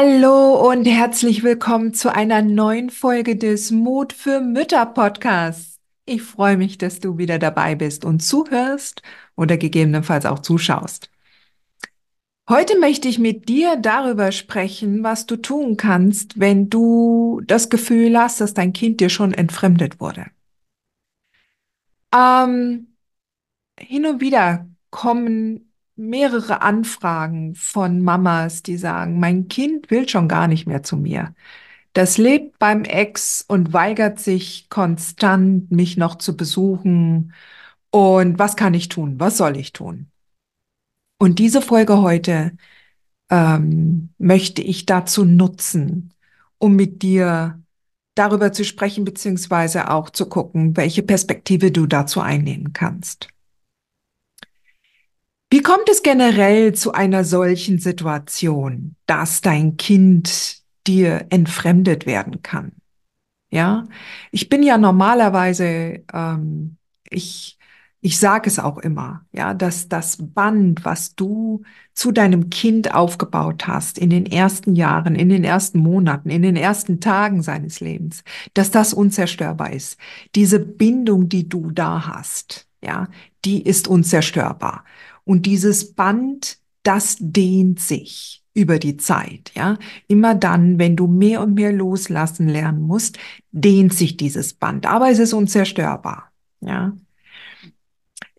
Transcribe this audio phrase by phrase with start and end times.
[0.00, 5.80] Hallo und herzlich willkommen zu einer neuen Folge des Mut für Mütter Podcasts.
[6.04, 9.02] Ich freue mich, dass du wieder dabei bist und zuhörst
[9.34, 11.10] oder gegebenenfalls auch zuschaust.
[12.48, 18.16] Heute möchte ich mit dir darüber sprechen, was du tun kannst, wenn du das Gefühl
[18.16, 20.26] hast, dass dein Kind dir schon entfremdet wurde.
[22.14, 22.94] Ähm,
[23.76, 25.67] hin und wieder kommen
[25.98, 31.34] mehrere Anfragen von Mamas, die sagen, mein Kind will schon gar nicht mehr zu mir.
[31.92, 37.32] Das lebt beim Ex und weigert sich konstant, mich noch zu besuchen.
[37.90, 39.18] Und was kann ich tun?
[39.18, 40.10] Was soll ich tun?
[41.18, 42.52] Und diese Folge heute
[43.30, 46.14] ähm, möchte ich dazu nutzen,
[46.58, 47.60] um mit dir
[48.14, 53.28] darüber zu sprechen, beziehungsweise auch zu gucken, welche Perspektive du dazu einnehmen kannst.
[55.50, 62.72] Wie kommt es generell zu einer solchen Situation, dass dein Kind dir entfremdet werden kann?
[63.50, 63.86] Ja,
[64.30, 66.76] ich bin ja normalerweise, ähm,
[67.08, 67.58] ich,
[68.02, 71.62] ich sage es auch immer, ja, dass das Band, was du
[71.94, 76.56] zu deinem Kind aufgebaut hast in den ersten Jahren, in den ersten Monaten, in den
[76.56, 79.98] ersten Tagen seines Lebens, dass das unzerstörbar ist.
[80.34, 83.08] Diese Bindung, die du da hast, ja,
[83.44, 84.84] die ist unzerstörbar.
[85.24, 89.78] Und dieses Band, das dehnt sich über die Zeit, ja.
[90.08, 93.18] Immer dann, wenn du mehr und mehr loslassen lernen musst,
[93.52, 94.86] dehnt sich dieses Band.
[94.86, 96.92] Aber es ist unzerstörbar, ja.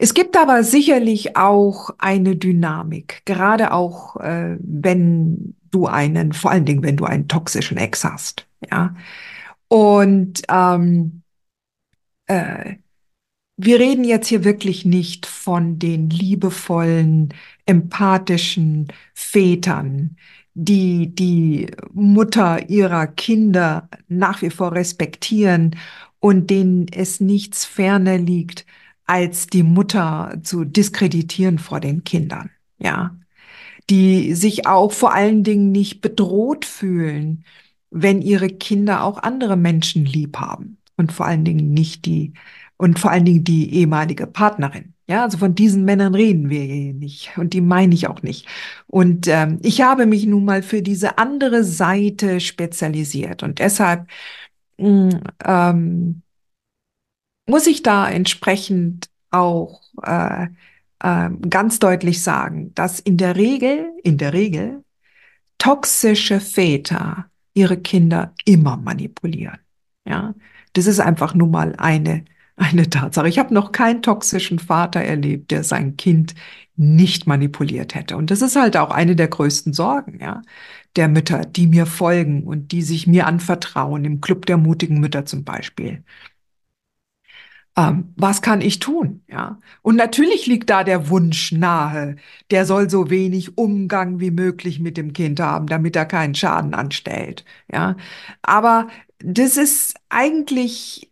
[0.01, 6.65] Es gibt aber sicherlich auch eine Dynamik, gerade auch äh, wenn du einen, vor allen
[6.65, 8.95] Dingen, wenn du einen toxischen Ex hast, ja.
[9.67, 11.21] Und ähm,
[12.25, 12.75] äh,
[13.61, 17.33] wir reden jetzt hier wirklich nicht von den liebevollen,
[17.65, 20.15] empathischen Vätern,
[20.53, 25.75] die die Mutter ihrer Kinder nach wie vor respektieren
[26.19, 28.65] und denen es nichts ferner liegt,
[29.05, 33.17] als die Mutter zu diskreditieren vor den Kindern, ja.
[33.89, 37.43] Die sich auch vor allen Dingen nicht bedroht fühlen,
[37.91, 42.33] wenn ihre Kinder auch andere Menschen lieb haben und vor allen Dingen nicht die
[42.79, 44.93] und vor allen Dingen die ehemalige Partnerin.
[45.05, 48.47] Ja, also von diesen Männern reden wir hier nicht und die meine ich auch nicht.
[48.87, 54.07] Und ähm, ich habe mich nun mal für diese andere Seite spezialisiert und deshalb
[54.77, 56.21] mh, mm, ähm,
[57.47, 60.47] muss ich da entsprechend auch äh,
[60.99, 64.83] äh, ganz deutlich sagen, dass in der Regel, in der Regel
[65.57, 69.59] toxische Väter ihre Kinder immer manipulieren.
[70.07, 70.33] Ja,
[70.73, 72.23] das ist einfach nun mal eine
[72.59, 73.27] eine Tatsache.
[73.29, 76.35] Ich habe noch keinen toxischen Vater erlebt, der sein Kind
[76.75, 78.17] nicht manipuliert hätte.
[78.17, 80.41] Und das ist halt auch eine der größten Sorgen, ja,
[80.95, 85.25] der Mütter, die mir folgen und die sich mir anvertrauen, im Club der mutigen Mütter
[85.25, 86.03] zum Beispiel.
[87.77, 89.23] Ähm, was kann ich tun?
[89.27, 92.15] Ja, und natürlich liegt da der Wunsch nahe,
[92.51, 96.73] der soll so wenig Umgang wie möglich mit dem Kind haben, damit er keinen Schaden
[96.73, 97.45] anstellt.
[97.71, 97.95] Ja,
[98.41, 98.87] aber
[99.19, 101.08] das ist eigentlich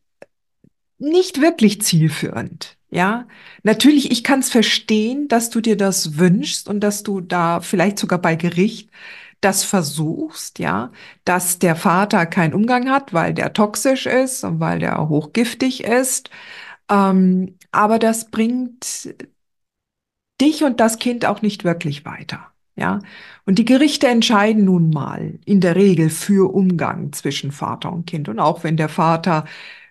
[0.98, 2.78] nicht wirklich zielführend.
[2.90, 3.28] Ja,
[3.64, 8.00] natürlich, ich kann es verstehen, dass du dir das wünschst und dass du da vielleicht
[8.00, 8.90] sogar bei Gericht
[9.42, 10.92] das versuchst, ja,
[11.26, 16.30] dass der Vater keinen Umgang hat, weil der toxisch ist und weil der hochgiftig ist.
[16.90, 19.14] Ähm, aber das bringt
[20.42, 22.52] dich und das Kind auch nicht wirklich weiter.
[22.76, 23.00] Ja,
[23.46, 28.30] und die Gerichte entscheiden nun mal in der Regel für Umgang zwischen Vater und Kind.
[28.30, 29.46] Und auch wenn der Vater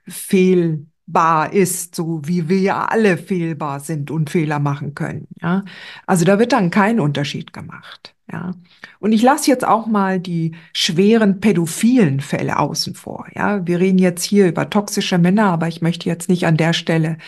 [0.06, 5.28] fehl fehlbar ist, so wie wir ja alle fehlbar sind und Fehler machen können.
[5.40, 5.64] Ja,
[6.06, 8.14] also da wird dann kein Unterschied gemacht.
[8.30, 8.54] Ja,
[8.98, 13.26] und ich lasse jetzt auch mal die schweren pädophilen Fälle außen vor.
[13.34, 16.72] Ja, wir reden jetzt hier über toxische Männer, aber ich möchte jetzt nicht an der
[16.72, 17.18] Stelle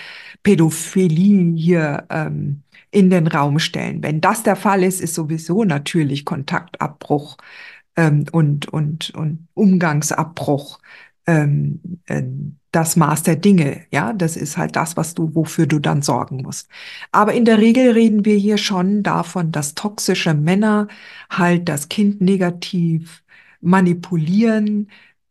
[0.42, 4.02] Pädophilie hier ähm, in den Raum stellen.
[4.02, 7.36] Wenn das der Fall ist, ist sowieso natürlich Kontaktabbruch
[7.96, 10.80] ähm, und, und, und Umgangsabbruch
[11.26, 12.24] ähm, äh,
[12.72, 13.86] das Maß der Dinge.
[13.90, 16.68] Ja, das ist halt das, was du, wofür du dann sorgen musst.
[17.12, 20.88] Aber in der Regel reden wir hier schon davon, dass toxische Männer
[21.30, 23.22] halt das Kind negativ
[23.60, 24.88] manipulieren,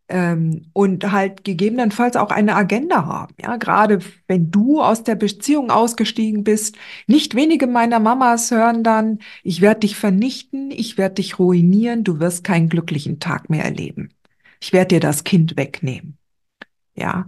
[0.10, 3.34] ähm, und halt gegebenenfalls auch eine Agenda haben.
[3.42, 9.20] Ja, gerade wenn du aus der Beziehung ausgestiegen bist, nicht wenige meiner Mamas hören dann,
[9.44, 14.10] ich werde dich vernichten, ich werde dich ruinieren, du wirst keinen glücklichen Tag mehr erleben.
[14.62, 16.17] Ich werde dir das Kind wegnehmen.
[16.98, 17.28] Ja,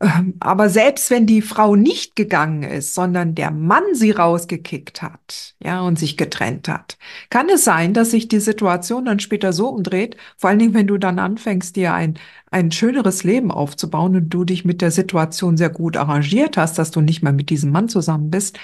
[0.00, 5.54] ähm, aber selbst wenn die Frau nicht gegangen ist, sondern der Mann sie rausgekickt hat,
[5.62, 6.98] ja, und sich getrennt hat,
[7.30, 10.88] kann es sein, dass sich die Situation dann später so umdreht, vor allen Dingen, wenn
[10.88, 12.18] du dann anfängst, dir ein,
[12.50, 16.90] ein schöneres Leben aufzubauen und du dich mit der Situation sehr gut arrangiert hast, dass
[16.90, 18.58] du nicht mehr mit diesem Mann zusammen bist,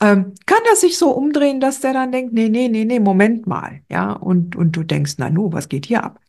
[0.00, 3.46] ähm, kann das sich so umdrehen, dass der dann denkt, nee, nee, nee, nee, Moment
[3.46, 6.20] mal, ja, und, und du denkst, na nu, was geht hier ab?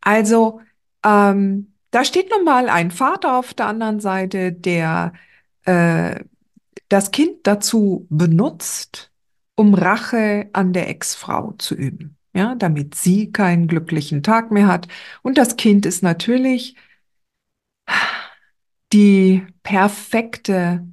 [0.00, 0.60] Also,
[1.04, 5.12] ähm, da steht nun mal ein Vater auf der anderen Seite, der
[5.64, 6.24] äh,
[6.88, 9.12] das Kind dazu benutzt,
[9.54, 14.88] um Rache an der Ex-Frau zu üben, ja, damit sie keinen glücklichen Tag mehr hat.
[15.22, 16.76] Und das Kind ist natürlich
[18.92, 20.86] die perfekte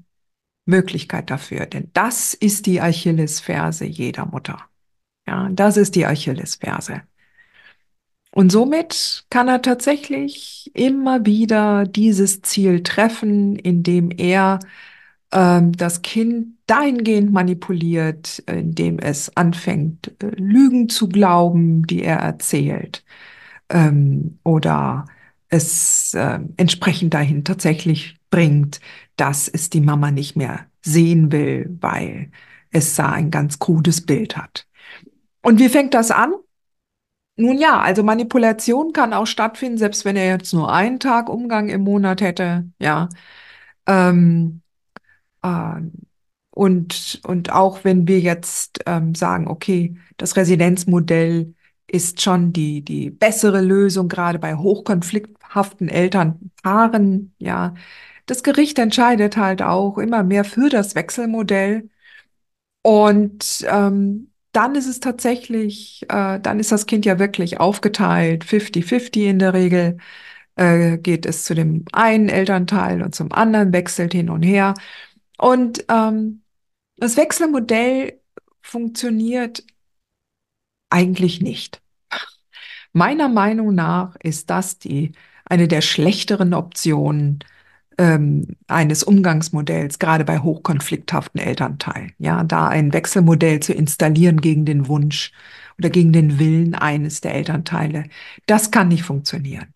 [0.65, 4.69] Möglichkeit dafür, denn das ist die Achillesferse jeder Mutter.
[5.25, 7.03] Ja, das ist die Achillesferse.
[8.31, 14.59] Und somit kann er tatsächlich immer wieder dieses Ziel treffen, indem er
[15.31, 23.03] ähm, das Kind dahingehend manipuliert, indem es anfängt, äh, Lügen zu glauben, die er erzählt,
[23.69, 25.05] ähm, oder
[25.49, 28.79] es äh, entsprechend dahin tatsächlich bringt,
[29.15, 32.31] dass es die Mama nicht mehr sehen will, weil
[32.71, 34.67] es da ein ganz krudes Bild hat.
[35.41, 36.33] Und wie fängt das an?
[37.39, 41.69] Nun ja, also Manipulation kann auch stattfinden, selbst wenn er jetzt nur einen Tag Umgang
[41.69, 43.07] im Monat hätte, ja.
[43.87, 44.61] Ähm,
[45.43, 45.81] äh,
[46.51, 51.55] und, und auch wenn wir jetzt ähm, sagen, okay, das Residenzmodell
[51.87, 57.73] ist schon die, die bessere Lösung, gerade bei hochkonflikthaften Elternpaaren, ja.
[58.25, 61.89] Das Gericht entscheidet halt auch immer mehr für das Wechselmodell.
[62.83, 69.29] Und ähm, dann ist es tatsächlich, äh, dann ist das Kind ja wirklich aufgeteilt, 50-50
[69.29, 69.97] in der Regel.
[70.55, 74.73] Äh, geht es zu dem einen Elternteil und zum anderen, wechselt hin und her.
[75.37, 76.43] Und ähm,
[76.97, 78.19] das Wechselmodell
[78.61, 79.63] funktioniert
[80.89, 81.81] eigentlich nicht.
[82.93, 85.13] Meiner Meinung nach ist das die
[85.45, 87.39] eine der schlechteren Optionen
[87.99, 92.13] ähm, eines Umgangsmodells, gerade bei hochkonflikthaften Elternteilen.
[92.17, 95.33] Ja, da ein Wechselmodell zu installieren gegen den Wunsch
[95.77, 98.05] oder gegen den Willen eines der Elternteile,
[98.45, 99.73] das kann nicht funktionieren.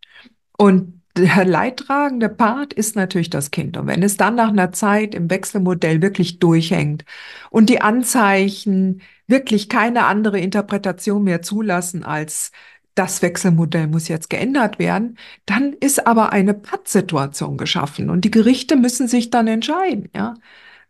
[0.58, 3.76] Und der leidtragende Part ist natürlich das Kind.
[3.76, 7.04] Und wenn es dann nach einer Zeit im Wechselmodell wirklich durchhängt
[7.52, 12.52] und die Anzeichen wirklich keine andere Interpretation mehr zulassen als
[12.96, 18.76] das Wechselmodell muss jetzt geändert werden, dann ist aber eine Pattsituation geschaffen und die Gerichte
[18.76, 20.36] müssen sich dann entscheiden, ja,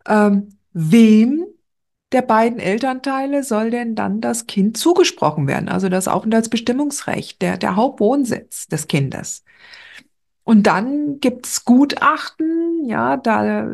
[0.08, 1.46] ähm, wem
[2.12, 7.76] der beiden Elternteile soll denn dann das Kind zugesprochen werden, also das Aufenthaltsbestimmungsrecht, der, der
[7.76, 9.44] Hauptwohnsitz des Kindes.
[10.44, 13.68] Und dann gibt's Gutachten, ja, da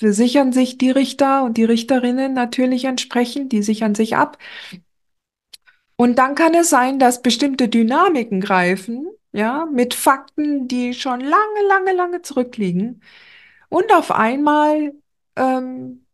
[0.00, 4.38] sichern sich die Richter und die Richterinnen natürlich entsprechend, die sichern sich ab,
[6.00, 11.62] und dann kann es sein, dass bestimmte Dynamiken greifen, ja, mit Fakten, die schon lange,
[11.68, 13.02] lange, lange zurückliegen.
[13.68, 14.94] Und auf einmal
[15.34, 16.06] ähm,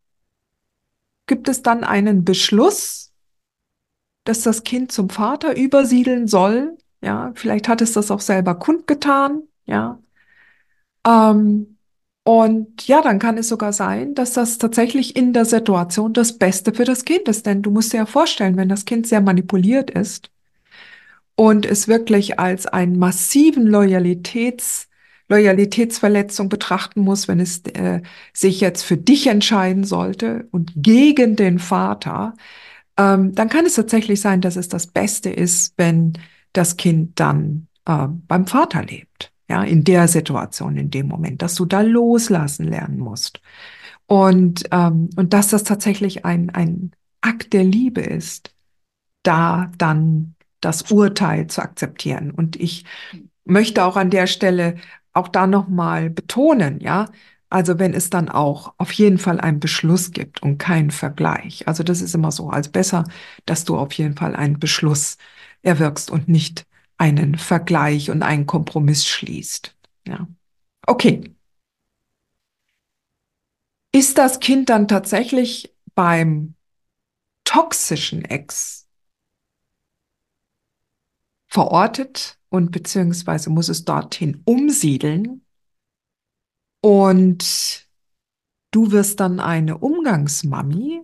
[1.26, 3.12] gibt es dann einen Beschluss,
[4.25, 6.79] dass das Kind zum Vater übersiedeln soll.
[7.03, 9.43] Ja, vielleicht hat es das auch selber kundgetan.
[9.67, 10.03] Ja.
[11.07, 11.74] Ähm,
[12.25, 16.73] und ja, dann kann es sogar sein, dass das tatsächlich in der Situation das Beste
[16.73, 17.45] für das Kind ist.
[17.45, 20.31] Denn du musst dir ja vorstellen, wenn das Kind sehr manipuliert ist
[21.37, 24.88] und es wirklich als einen massiven Loyalitäts,
[25.28, 28.00] Loyalitätsverletzung betrachten muss, wenn es äh,
[28.33, 32.35] sich jetzt für dich entscheiden sollte und gegen den Vater,
[32.99, 36.14] ähm, dann kann es tatsächlich sein, dass es das Beste ist, wenn
[36.54, 41.55] das Kind dann äh, beim Vater lebt ja, in der Situation, in dem Moment, dass
[41.55, 43.41] du da loslassen lernen musst.
[44.07, 48.55] Und, ähm, und dass das tatsächlich ein, ein Akt der Liebe ist,
[49.23, 52.31] da dann das Urteil zu akzeptieren.
[52.31, 52.85] Und ich
[53.45, 54.77] möchte auch an der Stelle
[55.13, 57.07] auch da nochmal betonen, ja,
[57.51, 61.69] also wenn es dann auch auf jeden Fall einen Beschluss gibt und keinen Vergleich.
[61.69, 63.05] Also das ist immer so, als besser,
[63.47, 65.19] dass du auf jeden Fall einen Beschluss
[65.63, 69.77] erwirkst und nicht einen Vergleich und einen Kompromiss schließt.
[70.07, 70.29] Ja.
[70.87, 71.35] Okay.
[73.93, 76.55] Ist das Kind dann tatsächlich beim
[77.45, 78.89] toxischen Ex
[81.49, 85.45] verortet und beziehungsweise muss es dorthin umsiedeln
[86.81, 87.89] und
[88.73, 91.03] du wirst dann eine Umgangsmami,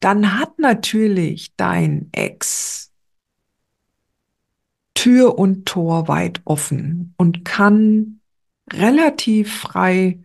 [0.00, 2.89] dann hat natürlich dein Ex
[5.00, 8.20] Tür und Tor weit offen und kann
[8.70, 10.20] relativ frei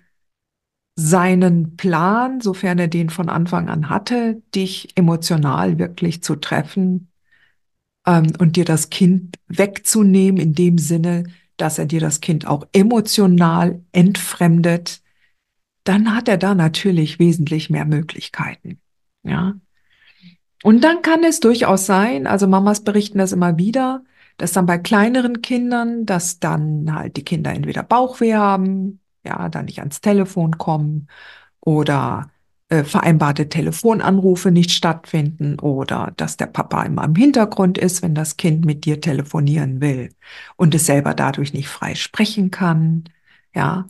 [0.98, 7.08] seinen Plan, sofern er den von Anfang an hatte, dich emotional wirklich zu treffen
[8.05, 11.24] ähm, und dir das Kind wegzunehmen, in dem Sinne,
[11.55, 15.01] dass er dir das Kind auch emotional entfremdet,
[15.86, 18.82] dann hat er da natürlich wesentlich mehr Möglichkeiten.
[19.24, 19.55] Ja.
[20.63, 24.03] Und dann kann es durchaus sein, also Mamas berichten das immer wieder,
[24.38, 29.65] dass dann bei kleineren Kindern, dass dann halt die Kinder entweder Bauchweh haben, ja, dann
[29.65, 31.08] nicht ans Telefon kommen
[31.62, 32.32] oder
[32.70, 38.38] äh, vereinbarte Telefonanrufe nicht stattfinden oder dass der Papa immer im Hintergrund ist, wenn das
[38.38, 40.12] Kind mit dir telefonieren will
[40.56, 43.06] und es selber dadurch nicht frei sprechen kann,
[43.56, 43.88] ja.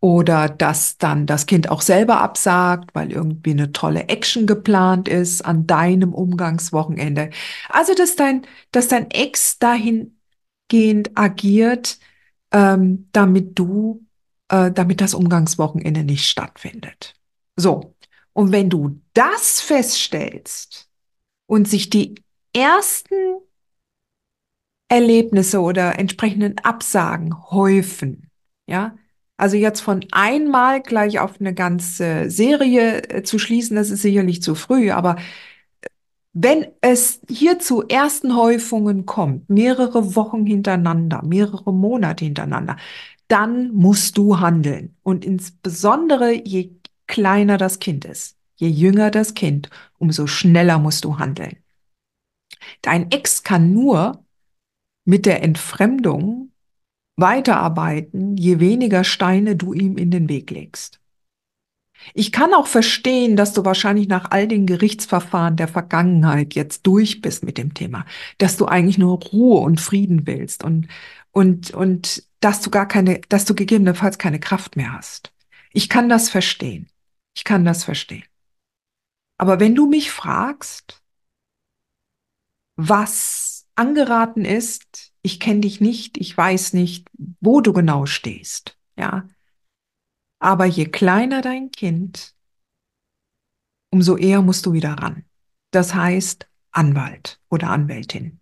[0.00, 5.42] Oder dass dann das Kind auch selber absagt, weil irgendwie eine tolle Action geplant ist
[5.42, 7.30] an deinem Umgangswochenende.
[7.68, 11.98] Also, dass dein, dass dein Ex dahingehend agiert,
[12.52, 14.04] ähm, damit du,
[14.48, 17.14] äh, damit das Umgangswochenende nicht stattfindet.
[17.56, 17.94] So.
[18.32, 20.90] Und wenn du das feststellst
[21.46, 22.16] und sich die
[22.54, 23.38] ersten
[24.88, 28.30] Erlebnisse oder entsprechenden Absagen häufen,
[28.66, 28.96] ja,
[29.36, 34.42] also jetzt von einmal gleich auf eine ganze Serie äh, zu schließen, das ist sicherlich
[34.42, 35.16] zu früh, aber
[36.38, 42.76] wenn es hier zu ersten Häufungen kommt, mehrere Wochen hintereinander, mehrere Monate hintereinander,
[43.28, 44.96] dann musst du handeln.
[45.02, 46.72] Und insbesondere je
[47.06, 51.56] kleiner das Kind ist, je jünger das Kind, umso schneller musst du handeln.
[52.82, 54.22] Dein Ex kann nur
[55.06, 56.50] mit der Entfremdung
[57.16, 61.00] weiterarbeiten, je weniger Steine du ihm in den Weg legst.
[62.14, 67.20] Ich kann auch verstehen, dass du wahrscheinlich nach all den Gerichtsverfahren der Vergangenheit jetzt durch
[67.20, 68.04] bist mit dem Thema,
[68.38, 70.88] dass du eigentlich nur Ruhe und Frieden willst und,
[71.32, 75.32] und, und dass du gar keine, dass du gegebenenfalls keine Kraft mehr hast.
[75.72, 76.88] Ich kann das verstehen.
[77.34, 78.24] Ich kann das verstehen.
[79.38, 81.02] Aber wenn du mich fragst,
[82.76, 87.08] was angeraten ist, ich kenne dich nicht, ich weiß nicht,
[87.40, 89.28] wo du genau stehst, ja.
[90.38, 92.36] Aber je kleiner dein Kind,
[93.92, 95.24] umso eher musst du wieder ran.
[95.72, 98.40] Das heißt Anwalt oder Anwältin.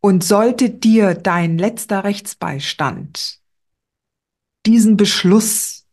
[0.00, 3.42] Und sollte dir dein letzter Rechtsbeistand
[4.64, 5.86] diesen Beschluss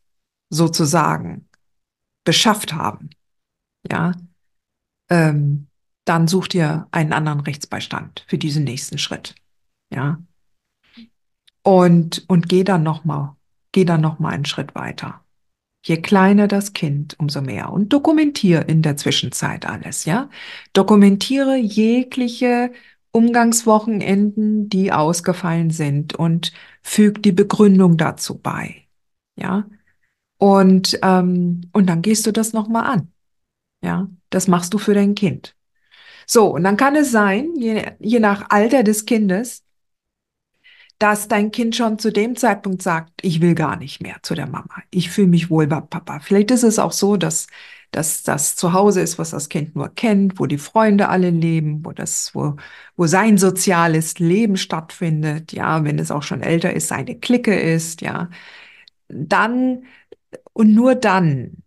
[0.49, 1.49] sozusagen
[2.23, 3.09] beschafft haben,
[3.91, 4.13] ja,
[5.09, 5.67] ähm,
[6.05, 9.35] dann such dir einen anderen Rechtsbeistand für diesen nächsten Schritt,
[9.89, 10.21] ja.
[11.63, 13.35] Und, und geh dann nochmal,
[13.71, 15.23] geh dann nochmal einen Schritt weiter.
[15.85, 17.71] Je kleiner das Kind, umso mehr.
[17.71, 20.29] Und dokumentiere in der Zwischenzeit alles, ja.
[20.73, 22.71] Dokumentiere jegliche
[23.11, 26.51] Umgangswochenenden, die ausgefallen sind und
[26.83, 28.87] füg die Begründung dazu bei,
[29.37, 29.65] ja.
[30.37, 33.11] Und, ähm, und dann gehst du das nochmal an.
[33.83, 35.55] Ja, das machst du für dein Kind.
[36.25, 39.63] So, und dann kann es sein, je, je nach Alter des Kindes,
[40.99, 44.47] dass dein Kind schon zu dem Zeitpunkt sagt, ich will gar nicht mehr zu der
[44.47, 44.81] Mama.
[44.89, 46.19] Ich fühle mich wohl bei Papa.
[46.19, 47.47] Vielleicht ist es auch so, dass,
[47.91, 51.85] dass das zu Hause ist, was das Kind nur kennt, wo die Freunde alle leben,
[51.85, 52.55] wo das, wo,
[52.95, 55.53] wo sein soziales Leben stattfindet.
[55.53, 58.29] Ja, wenn es auch schon älter ist, seine Clique ist, ja.
[59.09, 59.85] Dann
[60.53, 61.63] und nur dann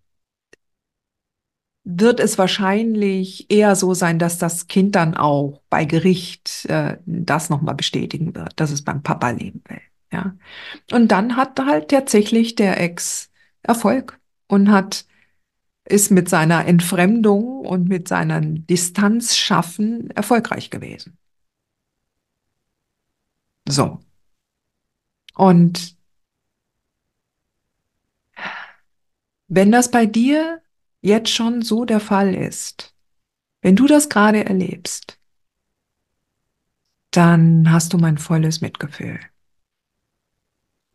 [1.84, 7.50] wird es wahrscheinlich eher so sein, dass das Kind dann auch bei Gericht äh, das
[7.50, 9.80] nochmal bestätigen wird, dass es beim Papa leben will.
[10.12, 10.34] Ja.
[10.92, 13.30] Und dann hat halt tatsächlich der Ex
[13.62, 14.18] Erfolg
[14.48, 15.06] und hat
[15.84, 21.18] ist mit seiner Entfremdung und mit seinem Distanzschaffen erfolgreich gewesen.
[23.68, 24.00] So.
[25.34, 25.96] Und
[29.52, 30.62] Wenn das bei dir
[31.00, 32.94] jetzt schon so der Fall ist,
[33.62, 35.18] wenn du das gerade erlebst,
[37.10, 39.20] dann hast du mein volles Mitgefühl.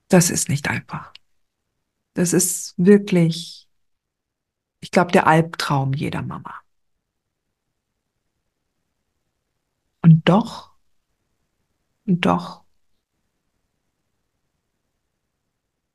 [0.08, 1.14] Das ist nicht einfach.
[2.14, 3.68] Das ist wirklich,
[4.80, 6.62] ich glaube, der Albtraum jeder Mama.
[10.02, 10.76] Und doch
[12.06, 12.64] Und doch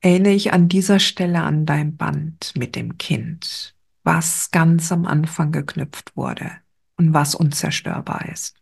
[0.01, 5.51] erinnere ich an dieser Stelle an dein Band mit dem Kind, was ganz am Anfang
[5.51, 6.51] geknüpft wurde
[6.97, 8.55] und was unzerstörbar ist.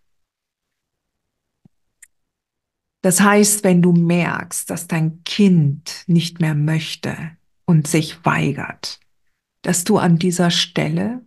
[3.02, 9.00] Das heißt, wenn du merkst, dass dein Kind nicht mehr möchte und sich weigert,
[9.62, 11.26] dass du an dieser Stelle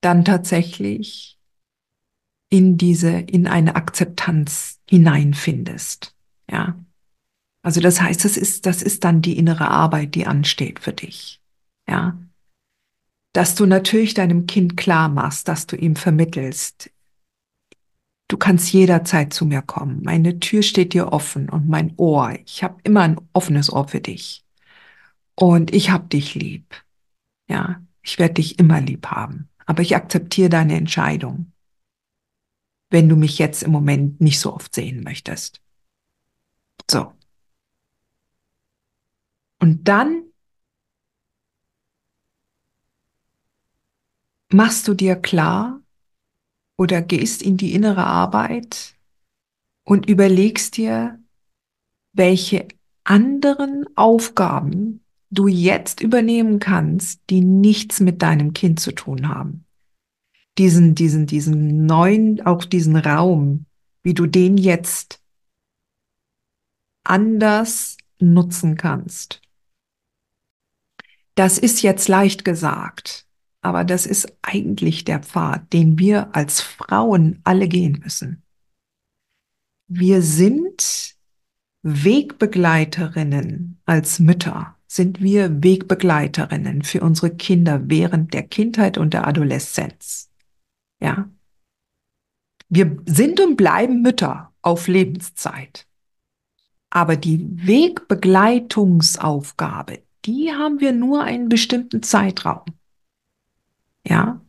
[0.00, 1.38] dann tatsächlich
[2.48, 6.14] in diese, in eine Akzeptanz hineinfindest.
[6.50, 6.84] Ja.
[7.62, 11.40] Also das heißt, das ist, das ist dann die innere Arbeit, die ansteht für dich.
[11.88, 12.18] Ja.
[13.32, 16.90] Dass du natürlich deinem Kind klar machst, dass du ihm vermittelst,
[18.28, 20.02] du kannst jederzeit zu mir kommen.
[20.02, 24.00] Meine Tür steht dir offen und mein Ohr, ich habe immer ein offenes Ohr für
[24.00, 24.44] dich.
[25.34, 26.74] Und ich hab dich lieb.
[27.48, 29.48] Ja, ich werde dich immer lieb haben.
[29.66, 31.52] Aber ich akzeptiere deine Entscheidung,
[32.90, 35.62] wenn du mich jetzt im Moment nicht so oft sehen möchtest.
[36.90, 37.12] So.
[39.58, 40.31] Und dann
[44.52, 45.80] machst du dir klar
[46.76, 48.94] oder gehst in die innere Arbeit
[49.84, 51.18] und überlegst dir,
[52.12, 52.68] welche
[53.04, 59.64] anderen Aufgaben du jetzt übernehmen kannst, die nichts mit deinem Kind zu tun haben.
[60.58, 63.64] Diesen, diesen, diesen neuen, auch diesen Raum,
[64.02, 65.22] wie du den jetzt
[67.04, 69.40] anders nutzen kannst.
[71.34, 73.26] Das ist jetzt leicht gesagt,
[73.62, 78.42] aber das ist eigentlich der Pfad, den wir als Frauen alle gehen müssen.
[79.86, 81.14] Wir sind
[81.82, 90.30] Wegbegleiterinnen als Mütter sind wir Wegbegleiterinnen für unsere Kinder während der Kindheit und der Adoleszenz.
[91.00, 91.30] Ja.
[92.68, 95.86] Wir sind und bleiben Mütter auf Lebenszeit.
[96.90, 102.66] Aber die Wegbegleitungsaufgabe, die haben wir nur einen bestimmten Zeitraum.
[104.06, 104.40] Ja.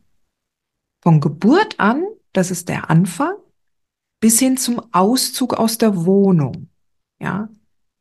[1.02, 3.34] Von Geburt an, das ist der Anfang,
[4.20, 6.70] bis hin zum Auszug aus der Wohnung.
[7.20, 7.48] Ja.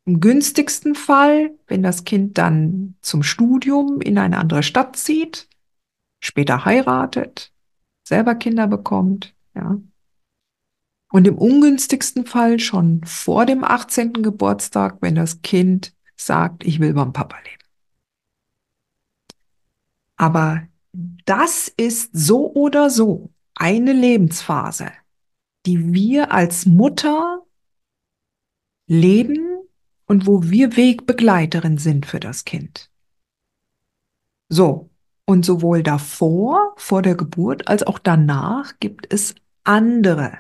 [0.06, 5.48] Im günstigsten Fall, wenn das Kind dann zum Studium in eine andere Stadt zieht,
[6.20, 7.54] später heiratet,
[8.04, 9.80] selber Kinder bekommt, ja.
[11.12, 14.14] Und im ungünstigsten Fall schon vor dem 18.
[14.14, 17.64] Geburtstag, wenn das Kind sagt, ich will beim Papa leben.
[20.16, 24.92] Aber das ist so oder so eine Lebensphase,
[25.66, 27.44] die wir als Mutter
[28.88, 29.68] leben
[30.06, 32.92] und wo wir Wegbegleiterin sind für das Kind.
[34.50, 34.90] So,
[35.26, 40.38] und sowohl davor, vor der Geburt, als auch danach gibt es andere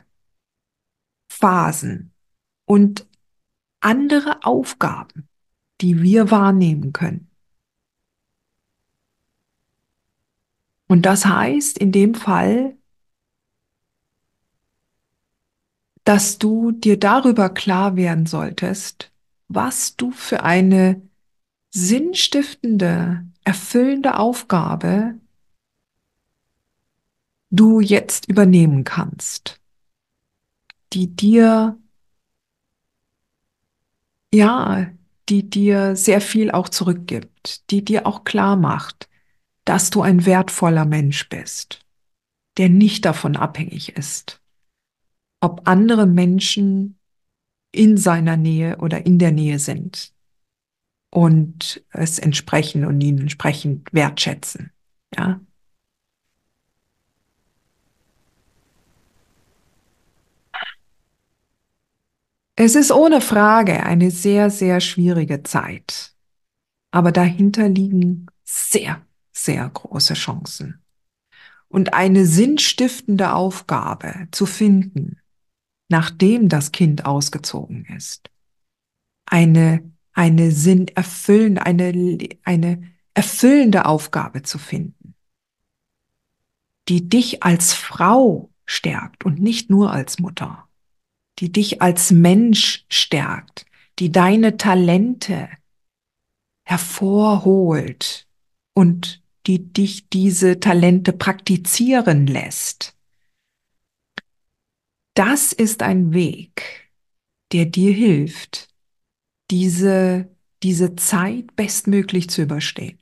[1.31, 2.13] Phasen
[2.65, 3.07] und
[3.79, 5.27] andere Aufgaben,
[5.81, 7.32] die wir wahrnehmen können.
[10.93, 12.77] Und das heißt in dem Fall,
[16.03, 19.12] dass du dir darüber klar werden solltest,
[19.47, 21.01] was du für eine
[21.71, 25.15] sinnstiftende, erfüllende Aufgabe
[27.49, 29.60] du jetzt übernehmen kannst,
[30.93, 31.75] die dir,
[34.32, 34.91] ja,
[35.27, 39.10] die dir sehr viel auch zurückgibt, die dir auch klar macht,
[39.65, 41.86] dass du ein wertvoller Mensch bist,
[42.58, 44.41] der nicht davon abhängig ist,
[45.39, 46.99] ob andere Menschen
[47.71, 50.13] in seiner Nähe oder in der Nähe sind
[51.10, 54.71] und es entsprechen und ihn entsprechend wertschätzen.
[55.15, 55.39] Ja.
[62.56, 66.15] Es ist ohne Frage eine sehr, sehr schwierige Zeit.
[66.91, 70.81] Aber dahinter liegen sehr, sehr große Chancen.
[71.67, 75.19] Und eine sinnstiftende Aufgabe zu finden,
[75.89, 78.29] nachdem das Kind ausgezogen ist.
[79.25, 85.15] Eine, eine sinnerfüllende, eine, eine erfüllende Aufgabe zu finden,
[86.87, 90.67] die dich als Frau stärkt und nicht nur als Mutter,
[91.39, 93.65] die dich als Mensch stärkt,
[93.99, 95.49] die deine Talente
[96.63, 98.27] hervorholt
[98.73, 102.93] und die dich diese Talente praktizieren lässt
[105.13, 106.91] das ist ein Weg,
[107.51, 108.69] der dir hilft,
[109.51, 112.99] diese, diese Zeit bestmöglich zu überstehen.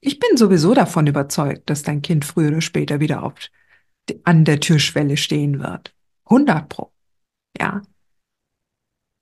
[0.00, 3.34] Ich bin sowieso davon überzeugt, dass dein Kind früher oder später wieder auf,
[4.24, 5.94] an der Türschwelle stehen wird.
[6.24, 6.92] 100 pro.
[7.56, 7.82] Ja.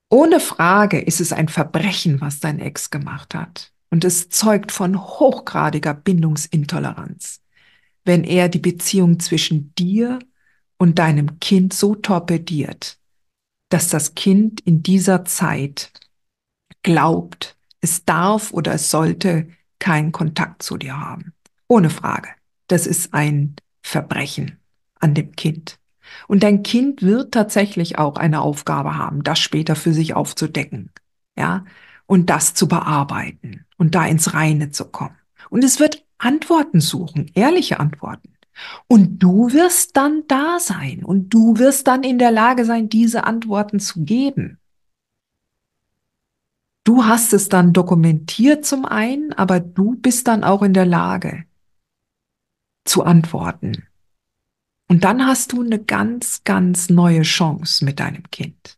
[0.09, 3.73] Ohne Frage ist es ein Verbrechen, was dein Ex gemacht hat.
[3.89, 7.41] Und es zeugt von hochgradiger Bindungsintoleranz,
[8.03, 10.19] wenn er die Beziehung zwischen dir
[10.77, 12.99] und deinem Kind so torpediert,
[13.69, 15.91] dass das Kind in dieser Zeit
[16.83, 21.33] glaubt, es darf oder es sollte keinen Kontakt zu dir haben.
[21.67, 22.29] Ohne Frage.
[22.67, 24.59] Das ist ein Verbrechen
[24.99, 25.79] an dem Kind.
[26.27, 30.91] Und dein Kind wird tatsächlich auch eine Aufgabe haben, das später für sich aufzudecken.
[31.37, 31.65] Ja,
[32.07, 35.15] und das zu bearbeiten und da ins Reine zu kommen.
[35.49, 38.33] Und es wird Antworten suchen, ehrliche Antworten.
[38.87, 43.25] Und du wirst dann da sein und du wirst dann in der Lage sein, diese
[43.25, 44.57] Antworten zu geben.
[46.83, 51.43] Du hast es dann dokumentiert zum einen, aber du bist dann auch in der Lage
[52.85, 53.83] zu antworten.
[54.87, 58.76] Und dann hast du eine ganz, ganz neue Chance mit deinem Kind.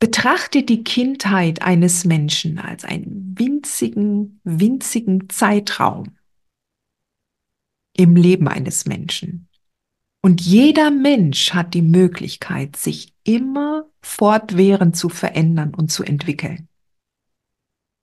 [0.00, 6.16] Betrachte die Kindheit eines Menschen als einen winzigen, winzigen Zeitraum
[7.94, 9.48] im Leben eines Menschen.
[10.20, 16.68] Und jeder Mensch hat die Möglichkeit, sich immer fortwährend zu verändern und zu entwickeln.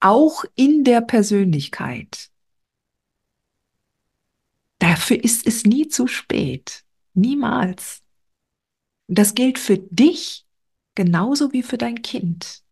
[0.01, 2.29] Auch in der Persönlichkeit.
[4.79, 6.84] Dafür ist es nie zu spät.
[7.13, 8.03] Niemals.
[9.08, 10.44] Das gilt für dich
[10.95, 12.63] genauso wie für dein Kind.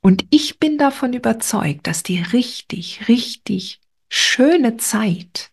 [0.00, 5.52] Und ich bin davon überzeugt, dass die richtig, richtig schöne Zeit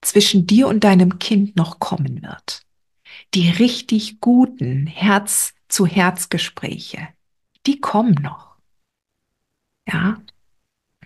[0.00, 2.62] zwischen dir und deinem Kind noch kommen wird.
[3.34, 7.08] Die richtig guten Herz-zu-Herz-Gespräche,
[7.66, 8.56] die kommen noch.
[9.86, 10.22] Ja?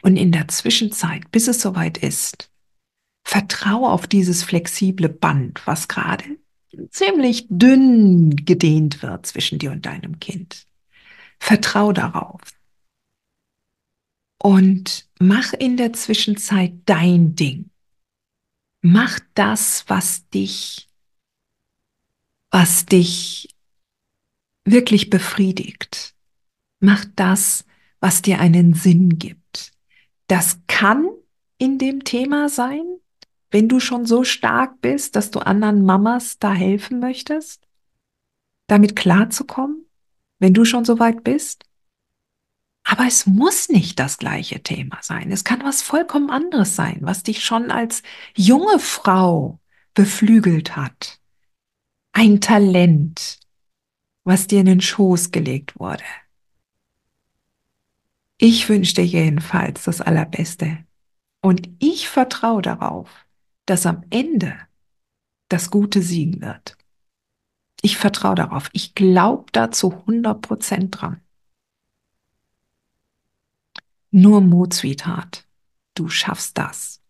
[0.02, 2.52] Und in der Zwischenzeit, bis es soweit ist,
[3.24, 6.38] vertraue auf dieses flexible Band, was gerade
[6.90, 10.66] ziemlich dünn gedehnt wird zwischen dir und deinem Kind.
[11.38, 12.40] Vertrau darauf.
[14.38, 17.70] Und mach in der Zwischenzeit dein Ding.
[18.80, 20.88] Mach das, was dich,
[22.50, 23.48] was dich
[24.64, 26.14] wirklich befriedigt.
[26.80, 27.64] Mach das,
[28.00, 29.72] was dir einen Sinn gibt.
[30.26, 31.08] Das kann
[31.58, 32.98] in dem Thema sein,
[33.52, 37.68] wenn du schon so stark bist, dass du anderen Mamas da helfen möchtest,
[38.66, 39.84] damit klarzukommen,
[40.38, 41.64] wenn du schon so weit bist.
[42.84, 45.30] Aber es muss nicht das gleiche Thema sein.
[45.30, 48.02] Es kann was vollkommen anderes sein, was dich schon als
[48.34, 49.60] junge Frau
[49.94, 51.20] beflügelt hat.
[52.12, 53.38] Ein Talent,
[54.24, 56.04] was dir in den Schoß gelegt wurde.
[58.38, 60.78] Ich wünsche dir jedenfalls das Allerbeste.
[61.42, 63.21] Und ich vertraue darauf,
[63.66, 64.54] dass am Ende
[65.48, 66.76] das Gute siegen wird.
[67.82, 68.70] Ich vertraue darauf.
[68.72, 71.20] Ich glaube da zu 100 Prozent dran.
[74.10, 75.44] Nur Mut, Sweetheart.
[75.94, 77.00] Du schaffst das.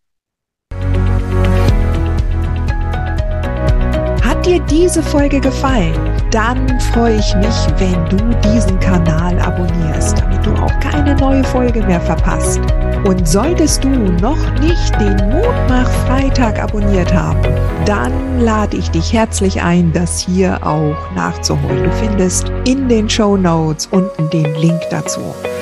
[4.23, 5.93] Hat dir diese Folge gefallen?
[6.31, 11.81] Dann freue ich mich, wenn du diesen Kanal abonnierst, damit du auch keine neue Folge
[11.85, 12.59] mehr verpasst.
[13.05, 17.41] Und solltest du noch nicht den Mutmach Freitag abonniert haben,
[17.85, 21.83] dann lade ich dich herzlich ein, das hier auch nachzuholen.
[21.83, 25.19] Du findest in den Show Notes unten den Link dazu.